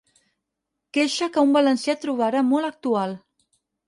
[0.97, 3.15] Queixa que un valencià trobarà molt actual.